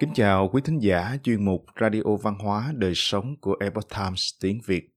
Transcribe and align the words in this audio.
Kính 0.00 0.10
chào 0.14 0.48
quý 0.48 0.62
thính 0.64 0.78
giả 0.78 1.16
chuyên 1.22 1.44
mục 1.44 1.64
Radio 1.80 2.16
Văn 2.22 2.34
hóa 2.38 2.72
Đời 2.76 2.92
Sống 2.94 3.36
của 3.40 3.56
Epoch 3.60 3.88
Times 3.88 4.30
tiếng 4.40 4.60
Việt. 4.66 4.88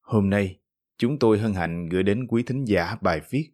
Hôm 0.00 0.30
nay, 0.30 0.58
chúng 0.98 1.18
tôi 1.18 1.38
hân 1.38 1.54
hạnh 1.54 1.88
gửi 1.88 2.02
đến 2.02 2.26
quý 2.26 2.42
thính 2.42 2.64
giả 2.64 2.96
bài 3.00 3.20
viết 3.30 3.50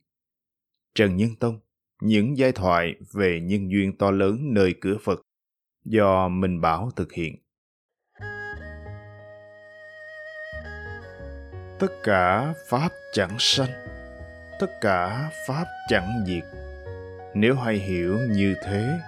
Trần 0.94 1.16
Nhân 1.16 1.30
Tông, 1.40 1.60
những 2.02 2.38
giai 2.38 2.52
thoại 2.52 2.94
về 3.14 3.40
nhân 3.40 3.70
duyên 3.70 3.98
to 3.98 4.10
lớn 4.10 4.54
nơi 4.54 4.74
cửa 4.80 4.96
Phật 5.04 5.20
do 5.84 6.28
Minh 6.28 6.60
Bảo 6.60 6.90
thực 6.96 7.12
hiện. 7.12 7.36
Tất 11.78 11.92
cả 12.02 12.54
Pháp 12.68 12.92
chẳng 13.12 13.36
sanh, 13.38 13.70
tất 14.60 14.78
cả 14.80 15.30
Pháp 15.46 15.64
chẳng 15.88 16.24
diệt. 16.26 16.44
Nếu 17.34 17.54
hay 17.54 17.76
hiểu 17.76 18.18
như 18.18 18.54
thế, 18.64 18.98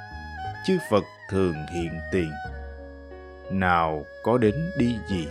chư 0.67 0.79
Phật 0.91 1.05
thường 1.31 1.55
hiện 1.73 1.93
tiền. 2.13 2.31
Nào 3.51 4.05
có 4.23 4.39
đến 4.39 4.55
đi 4.79 4.97
gì? 5.09 5.29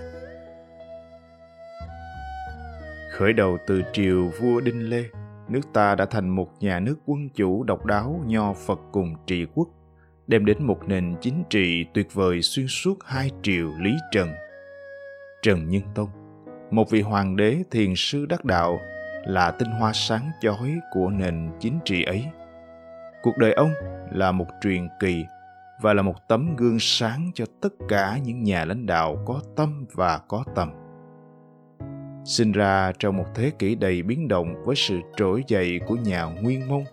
Khởi 3.11 3.33
đầu 3.33 3.57
từ 3.67 3.83
triều 3.93 4.27
vua 4.39 4.61
đinh 4.61 4.89
lê, 4.89 5.03
nước 5.47 5.61
ta 5.73 5.95
đã 5.95 6.05
thành 6.05 6.29
một 6.29 6.49
nhà 6.59 6.79
nước 6.79 6.95
quân 7.05 7.29
chủ 7.29 7.63
độc 7.63 7.85
đáo 7.85 8.21
nho 8.25 8.53
phật 8.53 8.79
cùng 8.91 9.15
trị 9.27 9.45
quốc, 9.53 9.67
đem 10.27 10.45
đến 10.45 10.63
một 10.63 10.79
nền 10.87 11.15
chính 11.21 11.43
trị 11.49 11.85
tuyệt 11.93 12.13
vời 12.13 12.41
xuyên 12.41 12.67
suốt 12.67 12.95
hai 13.05 13.31
triều 13.41 13.71
lý 13.79 13.91
trần. 14.11 14.29
Trần 15.41 15.69
nhân 15.69 15.81
tông, 15.95 16.09
một 16.71 16.89
vị 16.89 17.01
hoàng 17.01 17.35
đế 17.35 17.63
thiền 17.71 17.93
sư 17.95 18.25
đắc 18.25 18.45
đạo, 18.45 18.79
là 19.25 19.51
tinh 19.51 19.69
hoa 19.69 19.91
sáng 19.93 20.31
chói 20.41 20.79
của 20.93 21.09
nền 21.09 21.49
chính 21.59 21.79
trị 21.85 22.03
ấy 22.03 22.25
cuộc 23.21 23.37
đời 23.37 23.53
ông 23.53 23.71
là 24.11 24.31
một 24.31 24.45
truyền 24.61 24.87
kỳ 24.99 25.25
và 25.81 25.93
là 25.93 26.01
một 26.01 26.27
tấm 26.27 26.55
gương 26.55 26.77
sáng 26.79 27.31
cho 27.33 27.45
tất 27.61 27.73
cả 27.89 28.17
những 28.23 28.43
nhà 28.43 28.65
lãnh 28.65 28.85
đạo 28.85 29.23
có 29.25 29.41
tâm 29.55 29.85
và 29.93 30.19
có 30.27 30.43
tầm. 30.55 30.71
Sinh 32.25 32.51
ra 32.51 32.91
trong 32.99 33.17
một 33.17 33.25
thế 33.35 33.51
kỷ 33.59 33.75
đầy 33.75 34.01
biến 34.01 34.27
động 34.27 34.55
với 34.65 34.75
sự 34.75 34.99
trỗi 35.15 35.43
dậy 35.47 35.79
của 35.87 35.95
nhà 35.95 36.23
Nguyên 36.23 36.67
Mông 36.67 36.83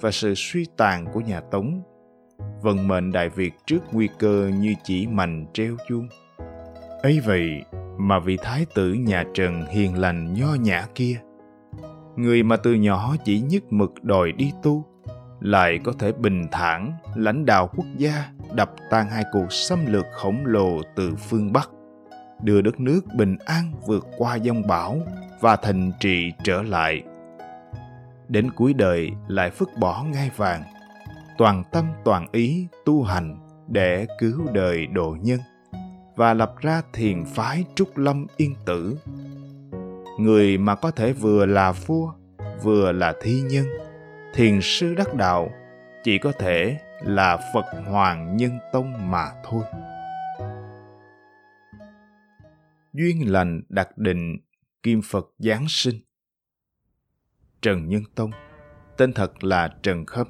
và 0.00 0.10
sự 0.10 0.34
suy 0.36 0.66
tàn 0.76 1.06
của 1.12 1.20
nhà 1.20 1.40
Tống, 1.40 1.82
vận 2.62 2.88
mệnh 2.88 3.12
Đại 3.12 3.28
Việt 3.28 3.52
trước 3.66 3.80
nguy 3.92 4.08
cơ 4.18 4.50
như 4.60 4.74
chỉ 4.84 5.06
mành 5.06 5.46
treo 5.52 5.76
chuông. 5.88 6.08
ấy 7.02 7.20
vậy 7.26 7.62
mà 7.98 8.18
vị 8.18 8.36
thái 8.42 8.66
tử 8.74 8.92
nhà 8.92 9.24
Trần 9.34 9.66
hiền 9.66 9.98
lành 9.98 10.34
nho 10.34 10.54
nhã 10.54 10.86
kia, 10.94 11.16
người 12.16 12.42
mà 12.42 12.56
từ 12.56 12.74
nhỏ 12.74 13.16
chỉ 13.24 13.40
nhất 13.40 13.62
mực 13.70 14.04
đòi 14.04 14.32
đi 14.32 14.52
tu, 14.62 14.84
lại 15.40 15.78
có 15.84 15.92
thể 15.98 16.12
bình 16.12 16.46
thản 16.52 16.92
lãnh 17.14 17.46
đạo 17.46 17.70
quốc 17.76 17.86
gia 17.96 18.24
đập 18.54 18.70
tan 18.90 19.08
hai 19.08 19.24
cuộc 19.32 19.52
xâm 19.52 19.86
lược 19.86 20.06
khổng 20.12 20.46
lồ 20.46 20.82
từ 20.96 21.14
phương 21.14 21.52
Bắc, 21.52 21.70
đưa 22.42 22.60
đất 22.60 22.80
nước 22.80 23.00
bình 23.14 23.36
an 23.44 23.72
vượt 23.86 24.06
qua 24.16 24.38
dông 24.38 24.66
bão 24.66 25.00
và 25.40 25.56
thành 25.56 25.92
trì 26.00 26.32
trở 26.44 26.62
lại. 26.62 27.02
Đến 28.28 28.50
cuối 28.50 28.74
đời 28.74 29.10
lại 29.28 29.50
phức 29.50 29.70
bỏ 29.78 30.04
ngai 30.12 30.30
vàng, 30.36 30.62
toàn 31.38 31.62
tâm 31.72 31.86
toàn 32.04 32.26
ý 32.32 32.66
tu 32.84 33.02
hành 33.02 33.38
để 33.68 34.06
cứu 34.18 34.46
đời 34.52 34.86
độ 34.86 35.16
nhân 35.20 35.40
và 36.16 36.34
lập 36.34 36.54
ra 36.60 36.82
thiền 36.92 37.24
phái 37.24 37.64
Trúc 37.74 37.98
Lâm 37.98 38.26
Yên 38.36 38.54
Tử. 38.66 38.98
Người 40.18 40.58
mà 40.58 40.74
có 40.74 40.90
thể 40.90 41.12
vừa 41.12 41.46
là 41.46 41.72
vua, 41.72 42.12
vừa 42.62 42.92
là 42.92 43.14
thi 43.22 43.40
nhân, 43.40 43.66
thiền 44.36 44.60
sư 44.62 44.94
đắc 44.94 45.14
đạo 45.14 45.50
chỉ 46.04 46.18
có 46.18 46.32
thể 46.32 46.78
là 47.00 47.38
Phật 47.54 47.64
Hoàng 47.86 48.36
Nhân 48.36 48.58
Tông 48.72 49.10
mà 49.10 49.28
thôi. 49.44 49.64
Duyên 52.92 53.32
lành 53.32 53.62
đặc 53.68 53.98
định 53.98 54.36
Kim 54.82 55.00
Phật 55.02 55.26
Giáng 55.38 55.64
sinh 55.68 55.96
Trần 57.62 57.88
Nhân 57.88 58.02
Tông, 58.14 58.30
Tên 58.96 59.12
thật 59.12 59.44
là 59.44 59.68
Trần 59.82 60.06
Khâm, 60.06 60.26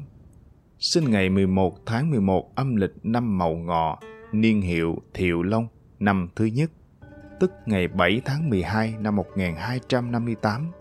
Sinh 0.79 1.11
ngày 1.11 1.29
11 1.29 1.77
tháng 1.87 2.11
11 2.11 2.53
âm 2.55 2.77
lịch 2.77 2.95
năm 3.03 3.39
Mậu 3.39 3.57
Ngọ, 3.57 4.01
Niên 4.33 4.61
hiệu 4.61 4.97
Thiệu 5.15 5.43
Long, 5.43 5.69
Năm 5.99 6.29
thứ 6.37 6.45
nhất, 6.45 6.71
Tức 7.41 7.53
ngày 7.67 7.89
7 7.89 8.21
tháng 8.25 8.51
12 8.51 8.95
năm 9.01 9.17
1258 9.17 10.73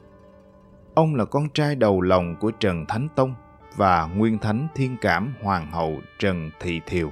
Ông 0.96 1.16
là 1.16 1.26
con 1.26 1.50
trai 1.50 1.76
đầu 1.76 2.02
lòng 2.02 2.36
của 2.36 2.52
Trần 2.52 2.86
Thánh 2.86 3.08
Tông 3.16 3.36
và 3.76 4.06
Nguyên 4.06 4.38
Thánh 4.38 4.68
Thiên 4.76 4.98
Cảm 5.02 5.34
Hoàng 5.42 5.72
hậu 5.72 6.02
Trần 6.20 6.52
Thị 6.60 6.82
Thiều. 6.86 7.12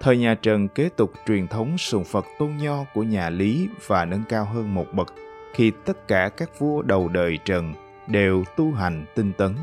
Thời 0.00 0.18
nhà 0.18 0.34
Trần 0.42 0.68
kế 0.68 0.88
tục 0.96 1.12
truyền 1.26 1.48
thống 1.48 1.78
sùng 1.78 2.04
Phật 2.04 2.26
tôn 2.38 2.56
nho 2.56 2.84
của 2.94 3.02
nhà 3.02 3.30
Lý 3.30 3.68
và 3.86 4.04
nâng 4.04 4.22
cao 4.28 4.44
hơn 4.44 4.74
một 4.74 4.86
bậc 4.92 5.14
khi 5.54 5.72
tất 5.84 6.08
cả 6.08 6.28
các 6.28 6.58
vua 6.58 6.82
đầu 6.82 7.08
đời 7.08 7.38
Trần 7.44 7.74
đều 8.06 8.44
tu 8.56 8.72
hành 8.72 9.04
tinh 9.14 9.32
tấn. 9.32 9.54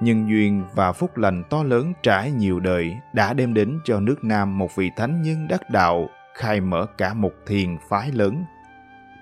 Nhân 0.00 0.28
duyên 0.28 0.64
và 0.74 0.92
phúc 0.92 1.16
lành 1.16 1.44
to 1.50 1.62
lớn 1.62 1.92
trải 2.02 2.30
nhiều 2.30 2.60
đời 2.60 2.96
đã 3.12 3.32
đem 3.34 3.54
đến 3.54 3.80
cho 3.84 4.00
nước 4.00 4.24
Nam 4.24 4.58
một 4.58 4.76
vị 4.76 4.90
thánh 4.96 5.22
nhân 5.22 5.48
đắc 5.48 5.70
đạo, 5.70 6.08
khai 6.34 6.60
mở 6.60 6.86
cả 6.98 7.14
một 7.14 7.32
thiền 7.46 7.76
phái 7.88 8.12
lớn. 8.12 8.44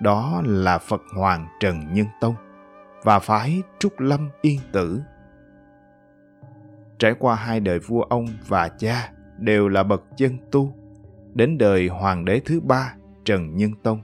Đó 0.01 0.41
là 0.45 0.77
Phật 0.77 1.01
Hoàng 1.15 1.47
Trần 1.59 1.93
Nhân 1.93 2.07
Tông 2.21 2.35
và 3.03 3.19
phái 3.19 3.61
Trúc 3.79 3.99
Lâm 3.99 4.29
Yên 4.41 4.59
Tử 4.71 5.01
trải 7.03 7.13
qua 7.19 7.35
hai 7.35 7.59
đời 7.59 7.79
vua 7.79 8.01
ông 8.01 8.27
và 8.47 8.67
cha 8.67 9.11
đều 9.37 9.67
là 9.67 9.83
bậc 9.83 10.03
chân 10.17 10.37
tu. 10.51 10.75
Đến 11.33 11.57
đời 11.57 11.87
hoàng 11.87 12.25
đế 12.25 12.39
thứ 12.39 12.59
ba, 12.59 12.93
Trần 13.25 13.55
Nhân 13.55 13.71
Tông, 13.83 14.01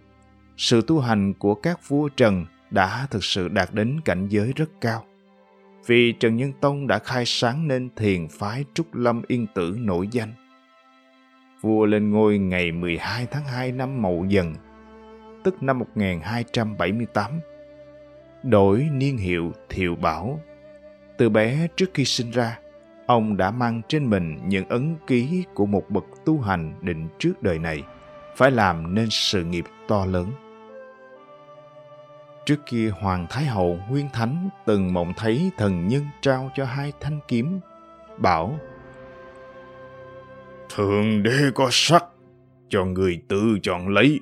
sự 0.58 0.82
tu 0.88 1.00
hành 1.00 1.34
của 1.34 1.56
các 1.56 1.80
vua 1.88 2.10
Trần 2.10 2.46
đã 2.72 3.08
thực 3.12 3.24
sự 3.24 3.48
đạt 3.48 3.74
đến 3.74 4.02
cảnh 4.06 4.28
giới 4.28 4.54
rất 4.56 4.70
cao. 4.82 5.06
Vì 5.86 6.12
Trần 6.12 6.36
Nhân 6.36 6.54
Tông 6.62 6.88
đã 6.88 7.00
khai 7.00 7.24
sáng 7.26 7.68
nên 7.68 7.90
thiền 7.96 8.28
phái 8.28 8.66
Trúc 8.74 8.96
Lâm 8.96 9.22
Yên 9.28 9.48
Tử 9.56 9.78
nổi 9.80 10.08
danh. 10.12 10.34
Vua 11.62 11.86
lên 11.86 12.12
ngôi 12.12 12.38
ngày 12.38 12.72
12 12.72 13.28
tháng 13.32 13.46
2 13.46 13.72
năm 13.72 14.02
Mậu 14.02 14.26
Dần, 14.26 14.56
tức 15.44 15.64
năm 15.64 15.80
1278. 15.80 17.32
Đổi 18.44 18.90
niên 18.92 19.18
hiệu 19.18 19.52
Thiệu 19.70 19.96
Bảo. 19.96 20.40
Từ 21.18 21.30
bé 21.30 21.68
trước 21.76 21.90
khi 21.94 22.06
sinh 22.06 22.32
ra, 22.32 22.60
ông 23.06 23.38
đã 23.38 23.52
mang 23.52 23.82
trên 23.88 24.10
mình 24.10 24.40
những 24.46 24.70
ấn 24.70 24.96
ký 25.08 25.44
của 25.54 25.66
một 25.66 25.90
bậc 25.90 26.06
tu 26.26 26.40
hành 26.42 26.74
định 26.82 27.08
trước 27.20 27.42
đời 27.42 27.60
này, 27.60 27.84
phải 28.36 28.52
làm 28.52 28.96
nên 28.96 29.08
sự 29.10 29.44
nghiệp 29.44 29.66
to 29.88 30.06
lớn. 30.06 30.32
Trước 32.46 32.66
kia 32.66 32.90
Hoàng 32.90 33.28
Thái 33.30 33.46
Hậu 33.46 33.80
Nguyên 33.90 34.10
Thánh 34.14 34.50
từng 34.66 34.94
mộng 34.94 35.14
thấy 35.18 35.52
thần 35.58 35.88
nhân 35.88 36.06
trao 36.22 36.52
cho 36.56 36.66
hai 36.66 36.94
thanh 37.00 37.20
kiếm, 37.28 37.60
bảo 38.18 38.60
Thượng 40.76 41.24
đế 41.24 41.38
có 41.56 41.68
sắc, 41.72 42.06
cho 42.70 42.86
người 42.86 43.22
tự 43.28 43.60
chọn 43.64 43.88
lấy. 43.88 44.20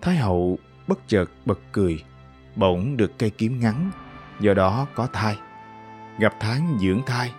Thái 0.00 0.16
Hậu 0.16 0.58
bất 0.86 0.98
chợt 1.06 1.30
bật 1.44 1.58
cười, 1.72 2.04
bỗng 2.56 2.96
được 2.96 3.18
cây 3.18 3.30
kiếm 3.30 3.60
ngắn, 3.60 3.90
do 4.40 4.54
đó 4.54 4.86
có 4.94 5.06
thai. 5.12 5.36
Gặp 6.18 6.34
tháng 6.40 6.78
dưỡng 6.80 7.02
thai, 7.06 7.32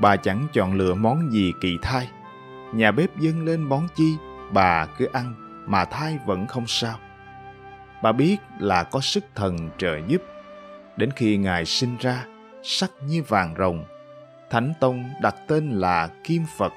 bà 0.00 0.16
chẳng 0.16 0.46
chọn 0.52 0.74
lựa 0.74 0.94
món 0.94 1.30
gì 1.32 1.52
kỳ 1.60 1.78
thai. 1.82 2.08
Nhà 2.74 2.90
bếp 2.90 3.16
dâng 3.16 3.44
lên 3.44 3.62
món 3.62 3.88
chi, 3.94 4.16
bà 4.52 4.86
cứ 4.86 5.08
ăn, 5.12 5.34
mà 5.66 5.84
thai 5.84 6.18
vẫn 6.26 6.46
không 6.46 6.66
sao. 6.66 6.98
Bà 8.02 8.12
biết 8.12 8.36
là 8.58 8.82
có 8.82 9.00
sức 9.00 9.24
thần 9.34 9.70
trợ 9.78 9.98
giúp. 10.06 10.22
Đến 10.96 11.10
khi 11.16 11.36
Ngài 11.36 11.64
sinh 11.64 11.96
ra, 12.00 12.24
sắc 12.62 12.90
như 13.06 13.22
vàng 13.28 13.54
rồng, 13.58 13.84
Thánh 14.50 14.72
Tông 14.80 15.04
đặt 15.22 15.34
tên 15.46 15.70
là 15.70 16.08
Kim 16.24 16.44
Phật. 16.56 16.72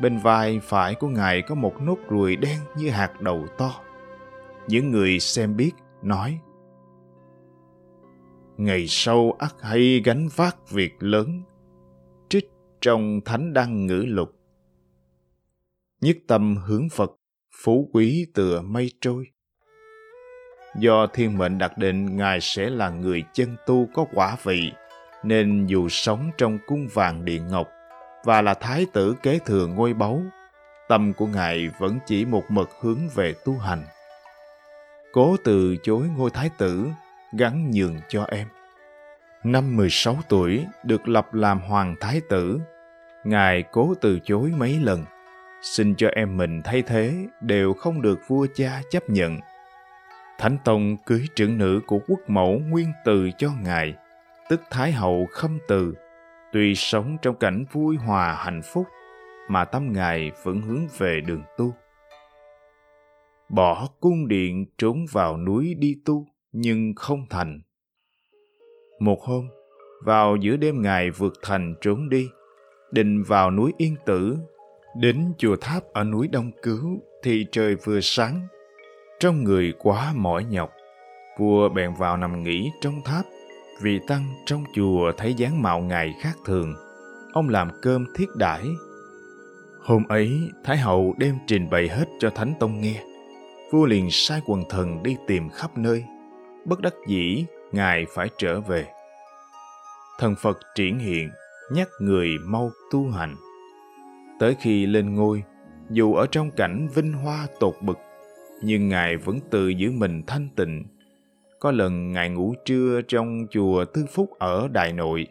Bên 0.00 0.18
vai 0.18 0.60
phải 0.64 0.94
của 0.94 1.08
Ngài 1.08 1.42
có 1.42 1.54
một 1.54 1.80
nốt 1.80 1.96
ruồi 2.08 2.36
đen 2.36 2.58
như 2.76 2.90
hạt 2.90 3.20
đầu 3.20 3.46
to. 3.58 3.70
Những 4.66 4.90
người 4.90 5.20
xem 5.20 5.56
biết 5.56 5.72
nói 6.02 6.38
Ngày 8.60 8.86
sau 8.88 9.36
ắt 9.38 9.52
hay 9.62 10.02
gánh 10.04 10.28
vác 10.36 10.70
việc 10.70 10.92
lớn 10.98 11.42
trích 12.28 12.50
trong 12.80 13.20
thánh 13.24 13.52
đăng 13.52 13.86
ngữ 13.86 14.04
lục. 14.06 14.30
Nhất 16.00 16.16
tâm 16.28 16.56
hướng 16.56 16.88
Phật, 16.88 17.10
phú 17.62 17.90
quý 17.92 18.26
tựa 18.34 18.60
mây 18.60 18.90
trôi. 19.00 19.24
Do 20.78 21.06
thiên 21.06 21.38
mệnh 21.38 21.58
đặt 21.58 21.78
định 21.78 22.16
Ngài 22.16 22.40
sẽ 22.40 22.70
là 22.70 22.90
người 22.90 23.24
chân 23.32 23.56
tu 23.66 23.88
có 23.94 24.06
quả 24.14 24.36
vị, 24.42 24.72
nên 25.24 25.66
dù 25.66 25.88
sống 25.88 26.30
trong 26.38 26.58
cung 26.66 26.88
vàng 26.94 27.24
điện 27.24 27.48
ngọc 27.48 27.68
và 28.24 28.42
là 28.42 28.54
thái 28.54 28.86
tử 28.92 29.14
kế 29.22 29.38
thừa 29.38 29.66
ngôi 29.66 29.94
báu, 29.94 30.22
tâm 30.88 31.12
của 31.12 31.26
Ngài 31.26 31.70
vẫn 31.78 31.98
chỉ 32.06 32.24
một 32.24 32.44
mực 32.48 32.68
hướng 32.80 33.08
về 33.14 33.34
tu 33.44 33.58
hành. 33.58 33.84
Cố 35.12 35.36
từ 35.44 35.76
chối 35.82 36.08
ngôi 36.16 36.30
thái 36.30 36.50
tử, 36.58 36.86
gắn 37.38 37.70
nhường 37.70 37.96
cho 38.08 38.24
em. 38.24 38.46
Năm 39.44 39.76
16 39.76 40.16
tuổi 40.28 40.66
được 40.84 41.08
lập 41.08 41.34
làm 41.34 41.60
hoàng 41.60 41.94
thái 42.00 42.20
tử, 42.28 42.60
Ngài 43.24 43.62
cố 43.62 43.94
từ 44.00 44.18
chối 44.24 44.52
mấy 44.56 44.80
lần, 44.82 45.04
xin 45.62 45.94
cho 45.94 46.08
em 46.08 46.36
mình 46.36 46.62
thay 46.64 46.82
thế 46.82 47.14
đều 47.40 47.72
không 47.74 48.02
được 48.02 48.18
vua 48.28 48.46
cha 48.54 48.80
chấp 48.90 49.10
nhận. 49.10 49.38
Thánh 50.38 50.58
Tông 50.64 50.96
cưới 51.06 51.26
trưởng 51.34 51.58
nữ 51.58 51.80
của 51.86 51.98
quốc 52.08 52.20
mẫu 52.26 52.60
nguyên 52.68 52.92
từ 53.04 53.30
cho 53.38 53.50
Ngài, 53.62 53.94
tức 54.48 54.60
Thái 54.70 54.92
Hậu 54.92 55.26
Khâm 55.32 55.58
Từ, 55.68 55.94
tuy 56.52 56.74
sống 56.74 57.16
trong 57.22 57.36
cảnh 57.36 57.64
vui 57.72 57.96
hòa 57.96 58.34
hạnh 58.34 58.60
phúc, 58.72 58.86
mà 59.48 59.64
tâm 59.64 59.92
Ngài 59.92 60.30
vẫn 60.42 60.60
hướng 60.60 60.86
về 60.98 61.20
đường 61.20 61.42
tu. 61.58 61.74
Bỏ 63.48 63.88
cung 64.00 64.28
điện 64.28 64.66
trốn 64.78 65.04
vào 65.12 65.36
núi 65.36 65.74
đi 65.78 65.96
tu, 66.04 66.26
nhưng 66.52 66.94
không 66.96 67.26
thành. 67.30 67.60
Một 69.00 69.22
hôm, 69.22 69.48
vào 70.04 70.36
giữa 70.36 70.56
đêm 70.56 70.82
Ngài 70.82 71.10
vượt 71.10 71.32
thành 71.42 71.74
trốn 71.80 72.08
đi, 72.08 72.28
định 72.92 73.22
vào 73.22 73.50
núi 73.50 73.72
Yên 73.76 73.96
Tử, 74.06 74.36
đến 74.96 75.32
chùa 75.38 75.56
tháp 75.56 75.82
ở 75.92 76.04
núi 76.04 76.28
Đông 76.28 76.50
Cứu 76.62 77.02
thì 77.22 77.46
trời 77.52 77.76
vừa 77.84 78.00
sáng. 78.00 78.46
Trong 79.20 79.44
người 79.44 79.72
quá 79.78 80.12
mỏi 80.16 80.44
nhọc, 80.44 80.72
vua 81.38 81.68
bèn 81.68 81.94
vào 81.98 82.16
nằm 82.16 82.42
nghỉ 82.42 82.70
trong 82.80 83.00
tháp. 83.04 83.24
Vị 83.82 84.00
tăng 84.08 84.24
trong 84.46 84.64
chùa 84.74 85.12
thấy 85.16 85.34
dáng 85.34 85.62
mạo 85.62 85.80
ngài 85.80 86.14
khác 86.20 86.34
thường, 86.46 86.74
ông 87.32 87.48
làm 87.48 87.68
cơm 87.82 88.06
thiết 88.16 88.28
đãi. 88.36 88.64
Hôm 89.80 90.04
ấy, 90.08 90.40
Thái 90.64 90.76
hậu 90.76 91.14
đem 91.18 91.38
trình 91.46 91.70
bày 91.70 91.88
hết 91.88 92.08
cho 92.18 92.30
Thánh 92.30 92.54
Tông 92.60 92.80
nghe. 92.80 93.04
Vua 93.72 93.86
liền 93.86 94.08
sai 94.10 94.40
quần 94.46 94.62
thần 94.70 95.02
đi 95.02 95.16
tìm 95.26 95.48
khắp 95.48 95.78
nơi. 95.78 96.04
Bất 96.64 96.80
đắc 96.80 96.94
dĩ, 97.06 97.44
ngài 97.72 98.06
phải 98.14 98.28
trở 98.38 98.60
về. 98.60 98.86
Thần 100.18 100.34
Phật 100.34 100.58
triển 100.74 100.98
hiện 100.98 101.30
nhắc 101.72 101.88
người 102.00 102.28
mau 102.46 102.70
tu 102.90 103.10
hành. 103.10 103.36
Tới 104.38 104.56
khi 104.60 104.86
lên 104.86 105.14
ngôi, 105.14 105.42
dù 105.90 106.14
ở 106.14 106.26
trong 106.30 106.50
cảnh 106.50 106.88
vinh 106.94 107.12
hoa 107.12 107.46
tột 107.60 107.74
bực, 107.80 107.98
nhưng 108.62 108.88
Ngài 108.88 109.16
vẫn 109.16 109.38
tự 109.50 109.68
giữ 109.68 109.90
mình 109.90 110.22
thanh 110.26 110.48
tịnh. 110.56 110.84
Có 111.58 111.70
lần 111.70 112.12
Ngài 112.12 112.30
ngủ 112.30 112.54
trưa 112.64 113.00
trong 113.08 113.46
chùa 113.50 113.84
Tư 113.84 114.06
Phúc 114.12 114.30
ở 114.38 114.68
Đại 114.72 114.92
Nội, 114.92 115.26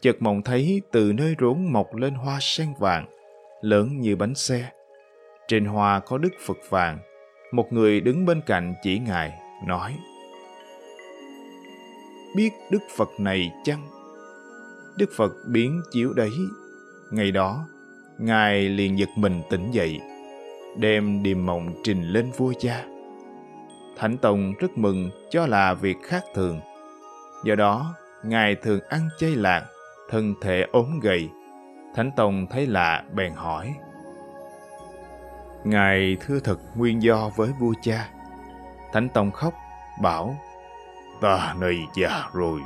chợt 0.00 0.16
mộng 0.20 0.42
thấy 0.42 0.82
từ 0.92 1.12
nơi 1.12 1.34
rốn 1.40 1.72
mọc 1.72 1.94
lên 1.94 2.14
hoa 2.14 2.38
sen 2.40 2.68
vàng, 2.78 3.06
lớn 3.60 4.00
như 4.00 4.16
bánh 4.16 4.34
xe. 4.34 4.70
Trên 5.48 5.64
hoa 5.64 6.00
có 6.00 6.18
đức 6.18 6.32
Phật 6.46 6.58
vàng, 6.68 6.98
một 7.52 7.72
người 7.72 8.00
đứng 8.00 8.26
bên 8.26 8.40
cạnh 8.46 8.74
chỉ 8.82 8.98
Ngài, 8.98 9.32
nói 9.66 9.96
Biết 12.36 12.52
Đức 12.70 12.82
Phật 12.96 13.08
này 13.18 13.52
chăng? 13.64 13.82
Đức 14.96 15.10
Phật 15.16 15.32
biến 15.46 15.82
chiếu 15.90 16.12
đấy. 16.12 16.30
Ngày 17.10 17.30
đó, 17.30 17.66
Ngài 18.18 18.68
liền 18.68 18.98
giật 18.98 19.08
mình 19.16 19.42
tỉnh 19.50 19.70
dậy, 19.70 20.00
đem 20.76 21.22
điềm 21.22 21.46
mộng 21.46 21.74
trình 21.84 22.02
lên 22.02 22.30
vua 22.36 22.52
cha. 22.60 22.84
Thánh 23.96 24.16
Tông 24.16 24.52
rất 24.58 24.78
mừng 24.78 25.10
cho 25.30 25.46
là 25.46 25.74
việc 25.74 25.96
khác 26.02 26.24
thường. 26.34 26.60
Do 27.44 27.54
đó, 27.54 27.94
Ngài 28.24 28.54
thường 28.54 28.80
ăn 28.88 29.08
chay 29.18 29.30
lạc, 29.30 29.66
thân 30.10 30.34
thể 30.42 30.64
ốm 30.72 31.00
gầy. 31.02 31.28
Thánh 31.94 32.10
Tông 32.16 32.46
thấy 32.50 32.66
lạ 32.66 33.04
bèn 33.14 33.32
hỏi. 33.32 33.74
Ngài 35.64 36.16
thưa 36.20 36.40
thật 36.40 36.58
nguyên 36.74 37.02
do 37.02 37.30
với 37.36 37.50
vua 37.60 37.72
cha. 37.82 38.08
Thánh 38.92 39.08
Tông 39.08 39.30
khóc, 39.30 39.54
bảo, 40.02 40.36
Ta 41.20 41.54
này 41.60 41.86
già 41.94 42.24
rồi, 42.32 42.60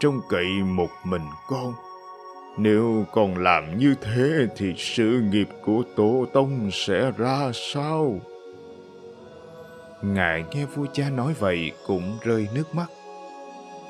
trông 0.00 0.20
cậy 0.28 0.46
một 0.62 0.90
mình 1.04 1.26
con. 1.48 1.74
Nếu 2.58 3.04
con 3.12 3.38
làm 3.38 3.78
như 3.78 3.94
thế 4.00 4.46
thì 4.56 4.74
sự 4.76 5.22
nghiệp 5.30 5.48
của 5.64 5.82
tổ 5.96 6.26
tông 6.32 6.70
sẽ 6.72 7.12
ra 7.16 7.50
sao? 7.54 8.20
Ngài 10.02 10.44
nghe 10.52 10.64
vua 10.64 10.86
cha 10.92 11.10
nói 11.10 11.34
vậy 11.38 11.72
cũng 11.86 12.18
rơi 12.22 12.48
nước 12.54 12.74
mắt. 12.74 12.86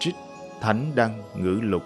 Trích 0.00 0.14
Thánh 0.61 0.93
Đăng 0.94 1.22
Ngữ 1.34 1.61
Lục 1.62 1.82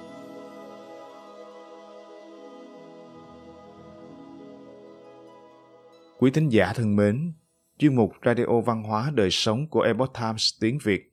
Quý 6.19 6.31
thính 6.31 6.49
giả 6.49 6.73
thân 6.75 6.97
mến, 6.97 7.33
chuyên 7.79 7.97
mục 7.97 8.13
Radio 8.25 8.61
Văn 8.67 8.83
hóa 8.83 9.11
Đời 9.15 9.31
Sống 9.31 9.67
của 9.67 9.81
Epoch 9.81 10.13
Times 10.15 10.51
tiếng 10.61 10.79
Việt 10.85 11.12